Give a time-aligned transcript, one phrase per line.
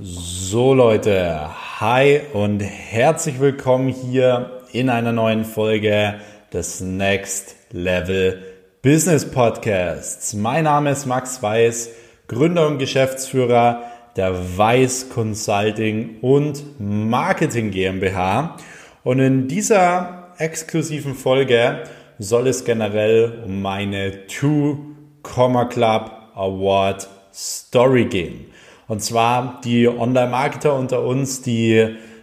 [0.00, 6.20] So Leute, hi und herzlich willkommen hier in einer neuen Folge
[6.52, 8.40] des Next Level
[8.80, 10.34] Business Podcasts.
[10.34, 11.90] Mein Name ist Max Weiß,
[12.28, 13.82] Gründer und Geschäftsführer
[14.14, 18.56] der Weiß Consulting und Marketing GmbH.
[19.02, 21.82] Und in dieser exklusiven Folge
[22.20, 24.78] soll es generell um meine Two
[25.24, 28.46] Comma Club Award Story gehen.
[28.88, 31.74] Und zwar die Online-Marketer unter uns, die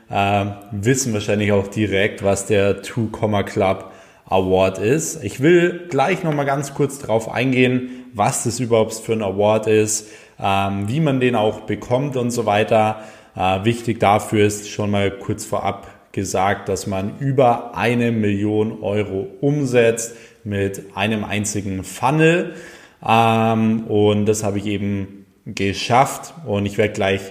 [0.10, 3.92] äh, wissen wahrscheinlich auch direkt, was der Two Comma Club
[4.28, 5.24] Award ist.
[5.24, 10.08] Ich will gleich nochmal ganz kurz darauf eingehen, was das überhaupt für ein Award ist,
[10.40, 13.04] ähm, wie man den auch bekommt und so weiter.
[13.36, 19.28] Äh, wichtig dafür ist schon mal kurz vorab gesagt, dass man über eine Million Euro
[19.42, 22.56] umsetzt mit einem einzigen Funnel.
[23.08, 27.22] Ähm, und das habe ich eben geschafft und ich werde gleich,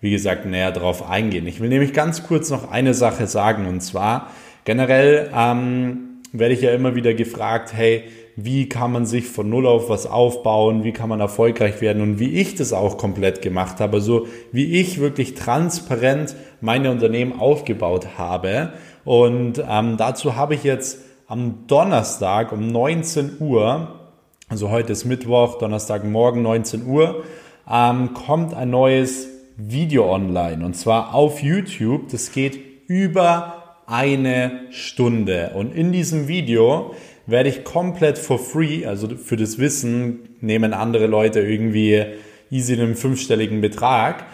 [0.00, 1.46] wie gesagt, näher darauf eingehen.
[1.46, 4.30] Ich will nämlich ganz kurz noch eine Sache sagen und zwar
[4.64, 8.04] generell ähm, werde ich ja immer wieder gefragt, hey,
[8.36, 12.18] wie kann man sich von Null auf was aufbauen, wie kann man erfolgreich werden und
[12.18, 18.18] wie ich das auch komplett gemacht habe, so wie ich wirklich transparent meine Unternehmen aufgebaut
[18.18, 18.72] habe.
[19.04, 24.00] Und ähm, dazu habe ich jetzt am Donnerstag um 19 Uhr,
[24.48, 27.22] also heute ist Mittwoch, Donnerstagmorgen 19 Uhr,
[27.70, 32.08] ähm, kommt ein neues Video online und zwar auf YouTube.
[32.10, 36.94] Das geht über eine Stunde und in diesem Video
[37.26, 42.04] werde ich komplett for free, also für das Wissen nehmen andere Leute irgendwie
[42.50, 44.26] easy einen fünfstelligen Betrag.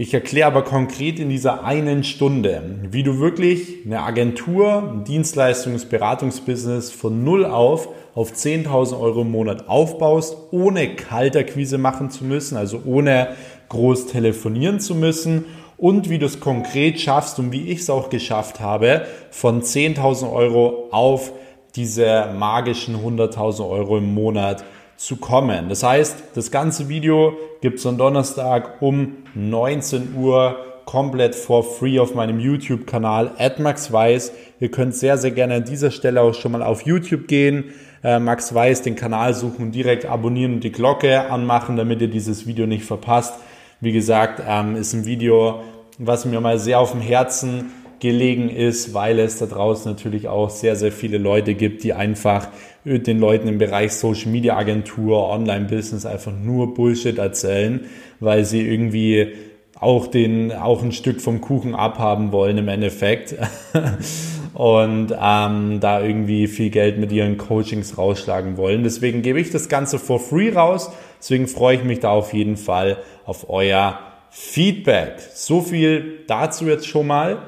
[0.00, 5.88] Ich erkläre aber konkret in dieser einen Stunde, wie du wirklich eine Agentur, ein Dienstleistungs-,
[5.88, 12.56] Beratungsbusiness von null auf auf 10.000 Euro im Monat aufbaust, ohne Kalterquise machen zu müssen,
[12.56, 13.34] also ohne
[13.70, 15.46] groß telefonieren zu müssen
[15.76, 20.32] und wie du es konkret schaffst und wie ich es auch geschafft habe, von 10.000
[20.32, 21.32] Euro auf
[21.74, 24.62] diese magischen 100.000 Euro im Monat
[24.96, 25.68] zu kommen.
[25.68, 31.98] Das heißt, das ganze Video gibt es am Donnerstag um 19 Uhr komplett for free
[31.98, 34.32] auf meinem YouTube-Kanal @maxweiss.
[34.58, 38.18] Ihr könnt sehr, sehr gerne an dieser Stelle auch schon mal auf YouTube gehen, äh,
[38.18, 42.66] Max Weiß den Kanal suchen, direkt abonnieren und die Glocke anmachen, damit ihr dieses Video
[42.66, 43.34] nicht verpasst.
[43.80, 45.62] Wie gesagt, ähm, ist ein Video,
[45.98, 50.50] was mir mal sehr auf dem Herzen gelegen ist, weil es da draußen natürlich auch
[50.50, 52.48] sehr, sehr viele Leute gibt, die einfach
[52.84, 57.86] den Leuten im Bereich Social Media Agentur, Online Business einfach nur Bullshit erzählen,
[58.20, 59.32] weil sie irgendwie
[59.80, 63.34] auch den, auch ein Stück vom Kuchen abhaben wollen im Endeffekt.
[64.54, 68.82] und ähm, da irgendwie viel Geld mit ihren Coachings rausschlagen wollen.
[68.82, 70.90] Deswegen gebe ich das Ganze for free raus.
[71.20, 75.20] Deswegen freue ich mich da auf jeden Fall auf euer Feedback.
[75.32, 77.38] So viel dazu jetzt schon mal.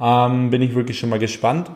[0.00, 1.70] Ähm, bin ich wirklich schon mal gespannt.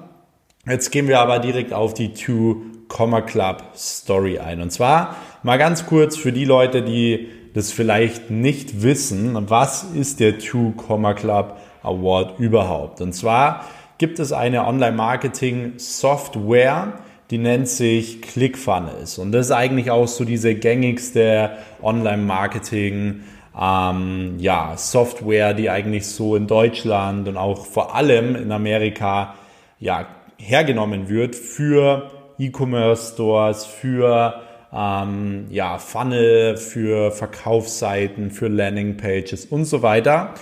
[0.66, 4.60] Jetzt gehen wir aber direkt auf die Two Comma Club Story ein.
[4.60, 10.20] Und zwar mal ganz kurz für die Leute, die das vielleicht nicht wissen, was ist
[10.20, 13.00] der Two Comma Club Award überhaupt?
[13.00, 13.64] Und zwar
[13.98, 16.92] gibt es eine Online-Marketing-Software,
[17.30, 19.18] die nennt sich ClickFunnels.
[19.18, 23.22] Und das ist eigentlich auch so diese gängigste Online-Marketing-
[23.60, 29.34] ähm, ja, Software, die eigentlich so in Deutschland und auch vor allem in Amerika
[29.78, 30.06] ja,
[30.38, 34.40] hergenommen wird für E-Commerce-Stores, für
[34.72, 40.34] ähm, ja, Funnel, für Verkaufsseiten, für Landingpages und so weiter.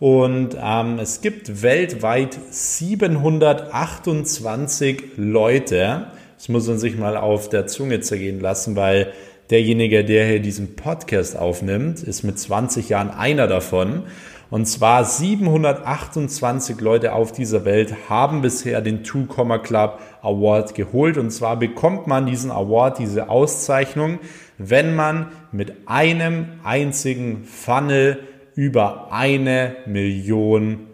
[0.00, 6.08] Und ähm, es gibt weltweit 728 Leute.
[6.36, 9.12] Das muss man sich mal auf der Zunge zergehen lassen, weil
[9.50, 14.04] derjenige, der hier diesen Podcast aufnimmt, ist mit 20 Jahren einer davon.
[14.50, 21.18] Und zwar 728 Leute auf dieser Welt haben bisher den Two Comma Club Award geholt.
[21.18, 24.20] Und zwar bekommt man diesen Award, diese Auszeichnung,
[24.58, 28.20] wenn man mit einem einzigen Funnel
[28.54, 30.86] über eine Million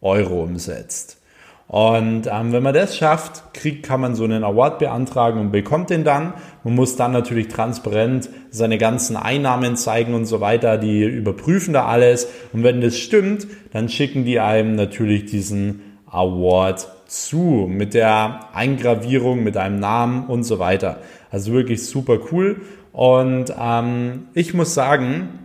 [0.00, 1.21] Euro umsetzt.
[1.68, 5.88] Und ähm, wenn man das schafft, kriegt, kann man so einen Award beantragen und bekommt
[5.88, 6.34] den dann.
[6.64, 10.76] Man muss dann natürlich transparent seine ganzen Einnahmen zeigen und so weiter.
[10.76, 12.28] Die überprüfen da alles.
[12.52, 15.80] Und wenn das stimmt, dann schicken die einem natürlich diesen
[16.10, 20.98] Award zu mit der Eingravierung, mit einem Namen und so weiter.
[21.30, 22.60] Also wirklich super cool.
[22.92, 25.38] Und ähm, ich muss sagen,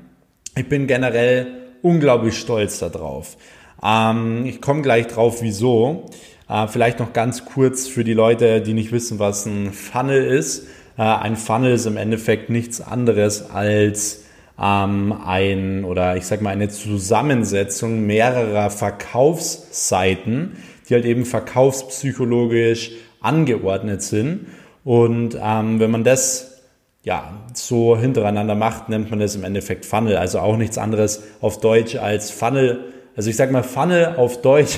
[0.55, 1.47] ich bin generell
[1.81, 3.37] unglaublich stolz darauf.
[3.83, 6.05] Ähm, ich komme gleich drauf, wieso.
[6.49, 10.67] Äh, vielleicht noch ganz kurz für die Leute, die nicht wissen, was ein Funnel ist.
[10.97, 14.25] Äh, ein Funnel ist im Endeffekt nichts anderes als
[14.59, 20.57] ähm, ein oder ich sag mal eine Zusammensetzung mehrerer Verkaufsseiten,
[20.89, 22.91] die halt eben verkaufspsychologisch
[23.21, 24.47] angeordnet sind.
[24.83, 26.61] Und ähm, wenn man das
[27.03, 30.17] ja so hintereinander macht, nennt man das im Endeffekt Funnel.
[30.17, 32.93] Also auch nichts anderes auf Deutsch als Funnel.
[33.17, 34.77] Also ich sag mal, Funnel auf Deutsch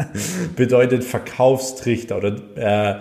[0.56, 2.96] bedeutet Verkaufstrichter oder äh,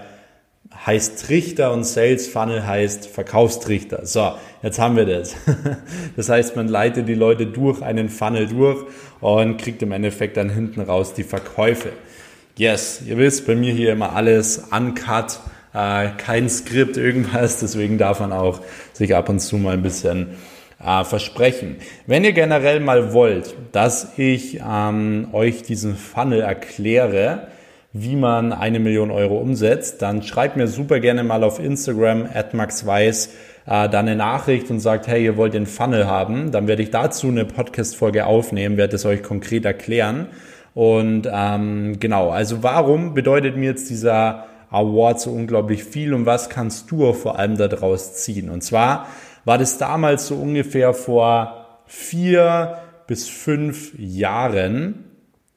[0.86, 4.06] heißt Trichter und Sales Funnel heißt Verkaufstrichter.
[4.06, 4.32] So,
[4.64, 5.36] jetzt haben wir das.
[6.16, 8.86] Das heißt, man leitet die Leute durch einen Funnel durch
[9.20, 11.90] und kriegt im Endeffekt dann hinten raus die Verkäufe.
[12.58, 15.42] Yes, ihr wisst, bei mir hier immer alles uncut,
[15.74, 18.62] äh, kein Skript, irgendwas, deswegen darf man auch
[18.94, 20.30] sich ab und zu mal ein bisschen
[20.84, 21.78] äh, versprechen.
[22.06, 27.48] Wenn ihr generell mal wollt, dass ich ähm, euch diesen Funnel erkläre,
[27.94, 32.54] wie man eine Million Euro umsetzt, dann schreibt mir super gerne mal auf Instagram at
[32.54, 33.30] maxweiss
[33.66, 36.92] äh, dann eine Nachricht und sagt, hey, ihr wollt den Funnel haben, dann werde ich
[36.92, 40.28] dazu eine Podcast-Folge aufnehmen, werde es euch konkret erklären.
[40.74, 46.50] Und ähm, genau, also warum bedeutet mir jetzt dieser Award so unglaublich viel und was
[46.50, 48.50] kannst du vor allem daraus ziehen?
[48.50, 49.08] Und zwar
[49.48, 55.06] war das damals so ungefähr vor vier bis fünf Jahren.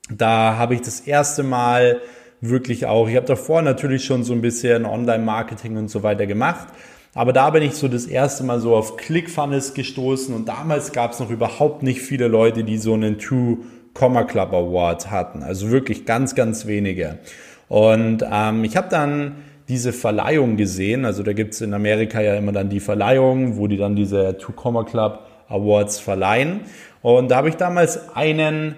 [0.08, 2.00] Da habe ich das erste Mal
[2.40, 3.08] wirklich auch.
[3.08, 6.68] Ich habe davor natürlich schon so ein bisschen Online-Marketing und so weiter gemacht.
[7.14, 11.10] Aber da bin ich so das erste Mal so auf ClickFunnels gestoßen und damals gab
[11.10, 13.58] es noch überhaupt nicht viele Leute, die so einen Two
[13.92, 15.42] Comma Club Award hatten.
[15.42, 17.18] Also wirklich ganz, ganz wenige.
[17.66, 19.34] Und ähm, ich habe dann
[19.70, 21.04] diese Verleihung gesehen.
[21.04, 24.36] Also da gibt es in Amerika ja immer dann die Verleihung, wo die dann diese
[24.36, 26.60] Two Comma Club Awards verleihen.
[27.02, 28.74] Und da habe ich damals einen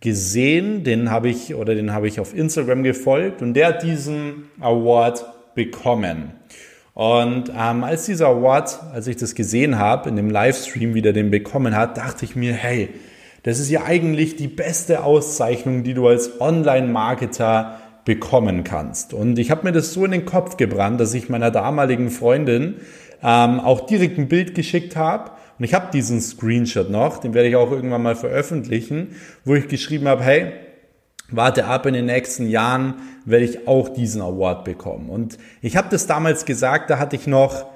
[0.00, 4.50] gesehen, den habe ich oder den habe ich auf Instagram gefolgt und der hat diesen
[4.60, 5.24] Award
[5.54, 6.32] bekommen.
[6.92, 11.30] Und ähm, als dieser Award, als ich das gesehen habe, in dem Livestream wieder den
[11.30, 12.90] bekommen hat, dachte ich mir, hey,
[13.42, 19.14] das ist ja eigentlich die beste Auszeichnung, die du als Online-Marketer bekommen kannst.
[19.14, 22.76] Und ich habe mir das so in den Kopf gebrannt, dass ich meiner damaligen Freundin
[23.22, 27.48] ähm, auch direkt ein Bild geschickt habe und ich habe diesen Screenshot noch, den werde
[27.48, 29.14] ich auch irgendwann mal veröffentlichen,
[29.44, 30.52] wo ich geschrieben habe, hey,
[31.30, 35.08] warte ab, in den nächsten Jahren werde ich auch diesen Award bekommen.
[35.10, 37.66] Und ich habe das damals gesagt, da hatte ich noch,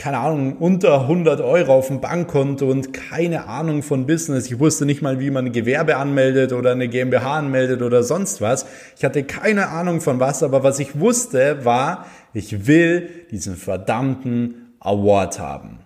[0.00, 4.46] keine Ahnung, unter 100 Euro auf dem Bankkonto und keine Ahnung von Business.
[4.46, 8.40] Ich wusste nicht mal, wie man ein Gewerbe anmeldet oder eine GmbH anmeldet oder sonst
[8.40, 8.64] was.
[8.96, 14.72] Ich hatte keine Ahnung von was, aber was ich wusste war, ich will diesen verdammten
[14.80, 15.80] Award haben.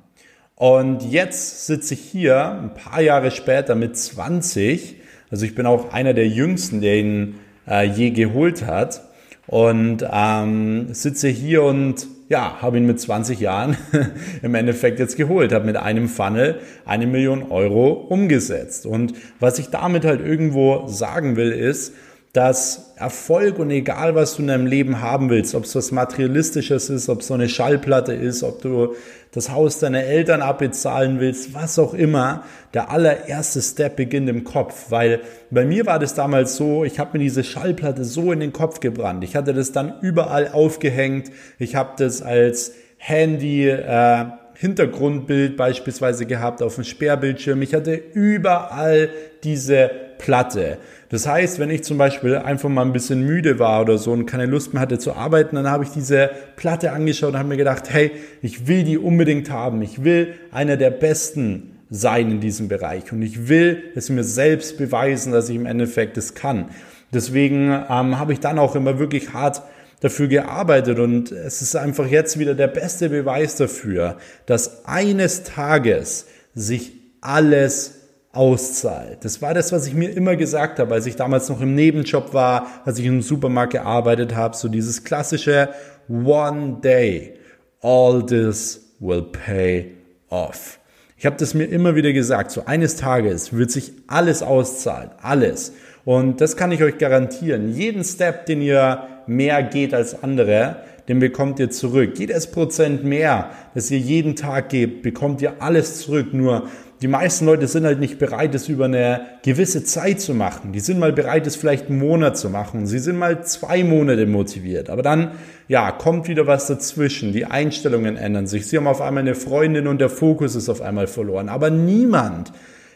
[0.54, 4.94] Und jetzt sitze ich hier ein paar Jahre später mit 20.
[5.28, 9.02] Also ich bin auch einer der Jüngsten, der ihn äh, je geholt hat.
[9.46, 13.76] Und ähm, sitze hier und ja, habe ihn mit 20 Jahren
[14.42, 18.86] im Endeffekt jetzt geholt, habe mit einem Funnel eine Million Euro umgesetzt.
[18.86, 21.94] Und was ich damit halt irgendwo sagen will, ist,
[22.34, 26.90] dass Erfolg und egal was du in deinem Leben haben willst, ob es was Materialistisches
[26.90, 28.96] ist, ob es so eine Schallplatte ist, ob du
[29.30, 32.42] das Haus deiner Eltern abbezahlen willst, was auch immer,
[32.74, 34.86] der allererste Step beginnt im Kopf.
[34.90, 35.20] Weil
[35.52, 38.80] bei mir war das damals so, ich habe mir diese Schallplatte so in den Kopf
[38.80, 39.22] gebrannt.
[39.22, 41.30] Ich hatte das dann überall aufgehängt.
[41.60, 43.68] Ich habe das als Handy.
[43.68, 44.24] Äh,
[44.56, 47.60] Hintergrundbild beispielsweise gehabt auf dem Sperrbildschirm.
[47.62, 49.10] Ich hatte überall
[49.42, 50.78] diese Platte.
[51.08, 54.26] Das heißt, wenn ich zum Beispiel einfach mal ein bisschen müde war oder so und
[54.26, 57.56] keine Lust mehr hatte zu arbeiten, dann habe ich diese Platte angeschaut und habe mir
[57.56, 58.10] gedacht, hey,
[58.42, 59.82] ich will die unbedingt haben.
[59.82, 64.78] Ich will einer der Besten sein in diesem Bereich und ich will es mir selbst
[64.78, 66.70] beweisen, dass ich im Endeffekt es kann.
[67.12, 69.62] Deswegen ähm, habe ich dann auch immer wirklich hart
[70.00, 76.26] dafür gearbeitet und es ist einfach jetzt wieder der beste Beweis dafür, dass eines Tages
[76.54, 78.03] sich alles
[78.34, 79.24] auszahlt.
[79.24, 82.34] Das war das, was ich mir immer gesagt habe, als ich damals noch im Nebenjob
[82.34, 85.68] war, als ich im Supermarkt gearbeitet habe, so dieses klassische
[86.08, 87.34] One Day,
[87.80, 89.92] all this will pay
[90.28, 90.78] off.
[91.16, 95.72] Ich habe das mir immer wieder gesagt, so eines Tages wird sich alles auszahlen, alles.
[96.04, 97.72] Und das kann ich euch garantieren.
[97.72, 100.76] Jeden Step, den ihr mehr geht als andere,
[101.08, 102.18] den bekommt ihr zurück.
[102.18, 106.32] Jedes Prozent mehr, das ihr jeden Tag gebt, bekommt ihr alles zurück.
[106.32, 106.68] Nur
[107.02, 110.72] die meisten Leute sind halt nicht bereit, es über eine gewisse Zeit zu machen.
[110.72, 112.86] Die sind mal bereit, es vielleicht einen Monat zu machen.
[112.86, 114.88] Sie sind mal zwei Monate motiviert.
[114.88, 115.32] Aber dann,
[115.68, 117.34] ja, kommt wieder was dazwischen.
[117.34, 118.66] Die Einstellungen ändern sich.
[118.66, 121.50] Sie haben auf einmal eine Freundin und der Fokus ist auf einmal verloren.
[121.50, 122.52] Aber niemand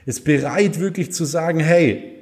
[0.06, 2.17] ist bereit, wirklich zu sagen, hey,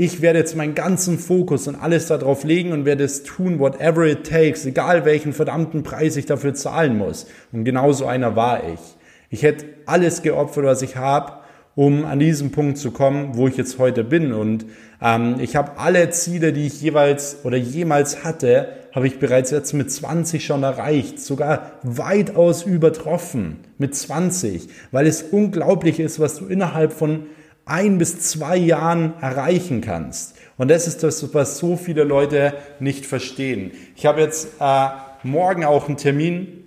[0.00, 4.06] ich werde jetzt meinen ganzen Fokus und alles darauf legen und werde es tun, whatever
[4.06, 7.26] it takes, egal welchen verdammten Preis ich dafür zahlen muss.
[7.52, 8.80] Und genau so einer war ich.
[9.28, 11.34] Ich hätte alles geopfert, was ich habe,
[11.74, 14.32] um an diesen Punkt zu kommen, wo ich jetzt heute bin.
[14.32, 14.64] Und
[15.02, 19.74] ähm, ich habe alle Ziele, die ich jeweils oder jemals hatte, habe ich bereits jetzt
[19.74, 26.46] mit 20 schon erreicht, sogar weitaus übertroffen mit 20, weil es unglaublich ist, was du
[26.46, 27.26] innerhalb von
[27.64, 30.34] ein bis zwei Jahren erreichen kannst.
[30.56, 33.70] Und das ist das, was so viele Leute nicht verstehen.
[33.96, 34.88] Ich habe jetzt äh,
[35.22, 36.64] morgen auch einen Termin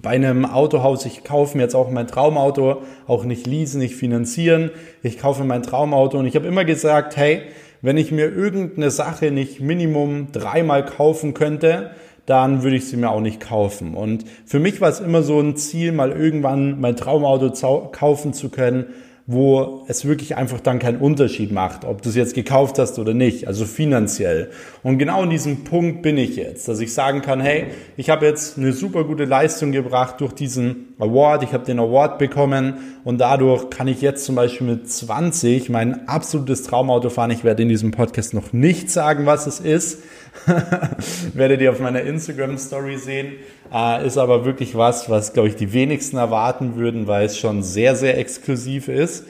[0.00, 1.04] bei einem Autohaus.
[1.04, 4.70] Ich kaufe mir jetzt auch mein Traumauto, auch nicht leasen, nicht finanzieren.
[5.02, 7.42] Ich kaufe mein Traumauto und ich habe immer gesagt, hey,
[7.82, 11.90] wenn ich mir irgendeine Sache nicht Minimum dreimal kaufen könnte,
[12.24, 13.94] dann würde ich sie mir auch nicht kaufen.
[13.94, 17.50] Und für mich war es immer so ein Ziel, mal irgendwann mein Traumauto
[17.92, 18.86] kaufen zu können
[19.26, 23.12] wo es wirklich einfach dann keinen Unterschied macht, ob du es jetzt gekauft hast oder
[23.12, 24.50] nicht, also finanziell.
[24.84, 27.66] Und genau in diesem Punkt bin ich jetzt, dass ich sagen kann, hey,
[27.96, 32.18] ich habe jetzt eine super gute Leistung gebracht durch diesen Award, ich habe den Award
[32.18, 37.30] bekommen und dadurch kann ich jetzt zum Beispiel mit 20 mein absolutes Traumauto fahren.
[37.30, 40.02] Ich werde in diesem Podcast noch nicht sagen, was es ist,
[41.34, 43.34] werdet ihr auf meiner Instagram Story sehen.
[43.70, 47.62] Äh, ist aber wirklich was, was, glaube ich, die wenigsten erwarten würden, weil es schon
[47.62, 49.26] sehr, sehr exklusiv ist.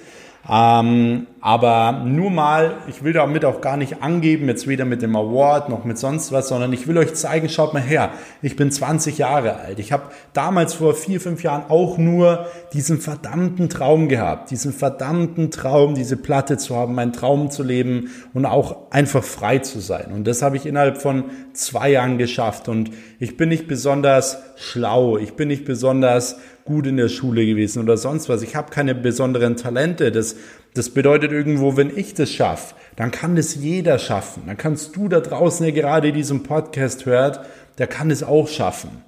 [0.48, 5.14] Ähm, aber nur mal, ich will damit auch gar nicht angeben, jetzt weder mit dem
[5.14, 8.10] Award noch mit sonst was, sondern ich will euch zeigen, schaut mal her,
[8.42, 9.78] ich bin 20 Jahre alt.
[9.78, 15.52] Ich habe damals vor vier, fünf Jahren auch nur diesen verdammten Traum gehabt, diesen verdammten
[15.52, 20.10] Traum, diese Platte zu haben, meinen Traum zu leben und auch einfach frei zu sein.
[20.12, 22.68] Und das habe ich innerhalb von zwei Jahren geschafft.
[22.68, 27.82] Und ich bin nicht besonders schlau, ich bin nicht besonders gut in der Schule gewesen
[27.84, 28.42] oder sonst was.
[28.42, 30.10] Ich habe keine besonderen Talente.
[30.10, 30.34] Das,
[30.76, 34.44] das bedeutet irgendwo, wenn ich das schaffe, dann kann das jeder schaffen.
[34.46, 37.40] Dann kannst du da draußen, der gerade diesen Podcast hört,
[37.78, 39.02] der kann es auch schaffen.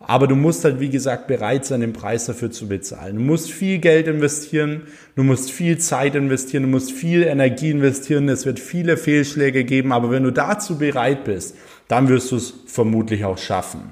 [0.00, 3.16] Aber du musst halt, wie gesagt, bereit sein, den Preis dafür zu bezahlen.
[3.16, 4.82] Du musst viel Geld investieren,
[5.16, 9.92] du musst viel Zeit investieren, du musst viel Energie investieren, es wird viele Fehlschläge geben,
[9.92, 11.56] aber wenn du dazu bereit bist,
[11.88, 13.90] dann wirst du es vermutlich auch schaffen.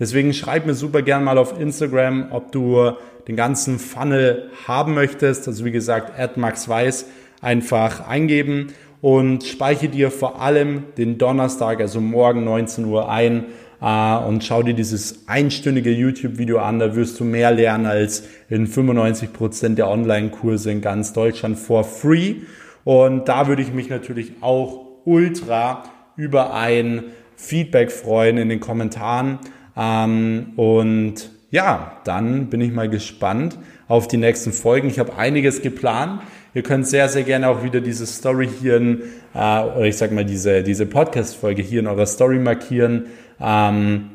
[0.00, 2.92] Deswegen schreib mir super gern mal auf Instagram, ob du
[3.28, 5.48] den ganzen Funnel haben möchtest.
[5.48, 7.06] Also wie gesagt, maxweiss
[7.40, 8.68] einfach eingeben
[9.00, 13.44] und speichere dir vor allem den Donnerstag, also morgen 19 Uhr ein
[13.80, 16.78] äh, und schau dir dieses einstündige YouTube-Video an.
[16.78, 21.84] Da wirst du mehr lernen als in 95 Prozent der Online-Kurse in ganz Deutschland for
[21.84, 22.36] free.
[22.84, 25.84] Und da würde ich mich natürlich auch ultra
[26.16, 27.04] über ein
[27.36, 29.38] Feedback freuen in den Kommentaren.
[29.76, 33.56] Ähm, und ja, dann bin ich mal gespannt
[33.86, 34.88] auf die nächsten Folgen.
[34.88, 36.20] Ich habe einiges geplant.
[36.52, 39.02] Ihr könnt sehr, sehr gerne auch wieder diese Story hier, in,
[39.34, 43.06] äh, oder ich sag mal diese, diese Podcast-Folge hier in eurer Story markieren.
[43.40, 44.10] Ähm,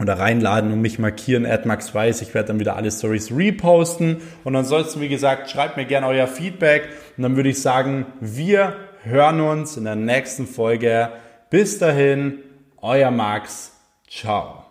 [0.00, 2.22] oder reinladen und mich markieren, Max Weiß.
[2.22, 4.16] Ich werde dann wieder alle Stories reposten.
[4.42, 6.88] Und ansonsten, wie gesagt, schreibt mir gerne euer Feedback.
[7.16, 11.10] Und dann würde ich sagen, wir hören uns in der nächsten Folge.
[11.50, 12.38] Bis dahin,
[12.80, 13.76] euer Max.
[14.08, 14.69] Ciao.